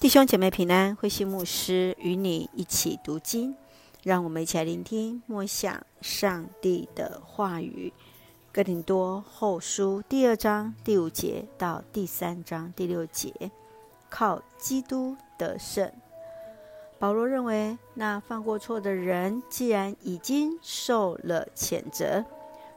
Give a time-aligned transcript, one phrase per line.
[0.00, 3.54] 弟兄姐妹平安，慧心牧师与你一起读经，
[4.02, 7.92] 让我们一起来聆听默想上帝的话语。
[8.50, 13.50] 哥林多后书第二章第五节到第三章第六节，
[14.08, 15.92] 靠基督得胜。
[16.98, 22.24] 保罗认为，那犯过错的人既然已经受了谴责，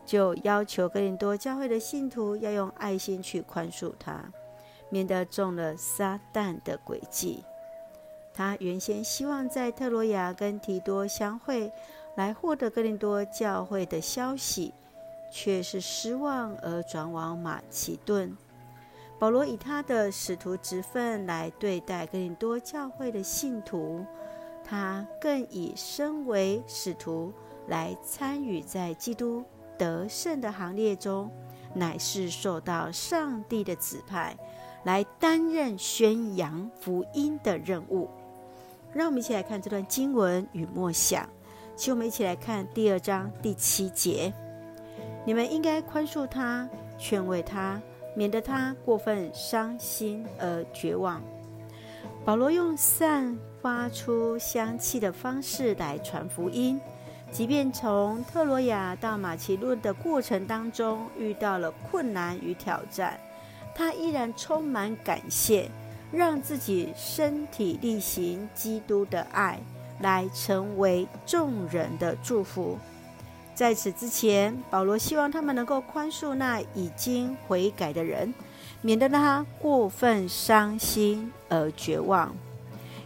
[0.06, 4.26] 就要求哥林多教会的信徒要用爱心去宽恕他。
[4.94, 7.44] 免得中了撒旦的诡计。
[8.32, 11.72] 他原先希望在特罗亚跟提多相会，
[12.16, 14.72] 来获得哥林多教会的消息，
[15.32, 18.38] 却是失望而转往马其顿。
[19.18, 24.06] 保罗以他的使徒职分来对待哥林多教会的信徒，
[24.64, 27.34] 他更以身为使徒
[27.68, 29.44] 来参与在基督
[29.76, 31.32] 得胜的行列中，
[31.74, 34.38] 乃是受到上帝的指派。
[34.84, 38.10] 来担任宣扬福音的任务，
[38.94, 41.28] 让我们一起来看这段经文与默想。
[41.76, 44.32] 请我们一起来看第二章第七节：
[45.26, 47.82] 你们应该宽恕他，劝慰他，
[48.16, 51.22] 免得他过分伤心而绝望。
[52.24, 56.80] 保罗用散发出香气的方式来传福音，
[57.32, 63.20] 即便从特罗亚到马其顿的过程当中遇到了困难与挑战。
[63.76, 65.70] 他依然充满感谢，
[66.12, 69.60] 让自己身体力行基督的爱，
[70.00, 72.78] 来成为众人的祝福。
[73.56, 78.34] 在此之前，保罗希望他们能够宽恕那已经悔改的人，
[78.82, 82.36] 免得他过分伤心而绝望。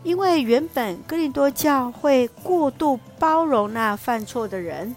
[0.04, 4.96] 因为原本哥林多教会过度包容那犯错的人，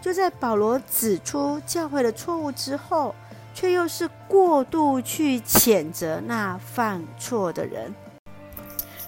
[0.00, 3.14] 就在保罗指出教会的错误之后。
[3.54, 7.94] 却又是过度去谴责那犯错的人，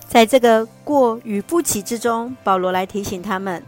[0.07, 3.63] 在这个过与不及之中，保罗来提醒他们：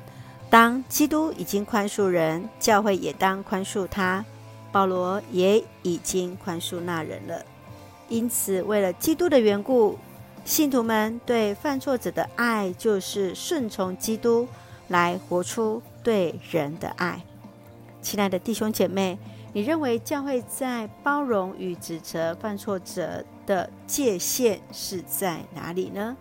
[0.50, 4.24] 当基督已经宽恕人，教会也当宽恕他。
[4.70, 7.42] 保罗也已经宽恕那人了。
[8.08, 9.98] 因此，为了基督的缘故，
[10.44, 14.46] 信徒们对犯错者的爱，就是顺从基督，
[14.88, 17.22] 来活出对人的爱。
[18.02, 19.18] 亲爱的弟兄姐妹。
[19.52, 26.16] 你认为教会在包容与指责犯错者的界限是在哪里呢？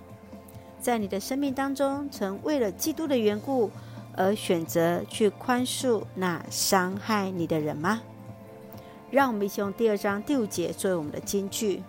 [0.79, 3.69] 在你的生命当中，曾为了基督的缘故
[4.15, 8.01] 而选择去宽恕那伤害你的人吗？
[9.11, 11.81] 让我们一起用第二章第五节作为我们的金句：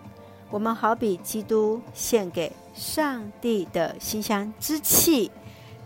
[0.49, 5.31] 我们好比基督献给上帝的馨香之气，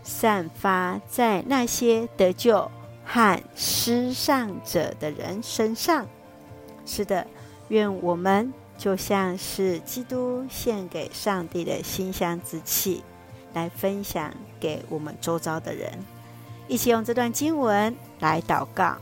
[0.02, 2.68] 散发在那些得救
[3.04, 6.06] 和失善者的人身上，
[6.86, 7.26] 是的，
[7.68, 13.02] 愿我们就像是基督献给上帝的馨香之气，
[13.52, 15.92] 来分享给我们周遭的人。
[16.68, 18.96] 一起用这段经文来祷告。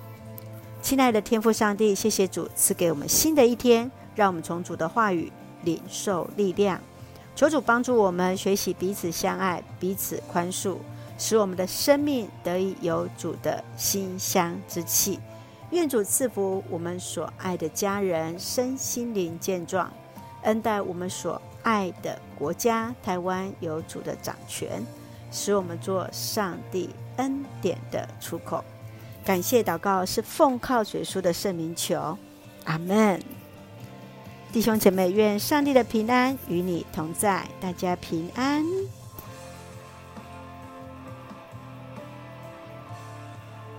[0.82, 5.30] 亲爱的天父上帝，谢谢主赐给我们新的一天，让我们从主的话语
[5.62, 6.80] 领受力量。
[7.36, 10.76] 求主帮助我们学习彼此相爱，彼此宽恕。
[11.20, 15.20] 使我们的生命得以有主的馨香之气。
[15.70, 19.92] 愿主赐福我们所爱的家人身心灵健壮，
[20.42, 24.82] 恩待我们所爱的国家台湾有主的掌权，
[25.30, 26.88] 使我们做上帝
[27.18, 28.64] 恩典的出口。
[29.22, 32.16] 感谢祷告是奉靠主耶稣的圣名求，
[32.64, 33.22] 阿门。
[34.50, 38.64] 弟兄姐妹，愿上帝的平安与你同在，大家平安。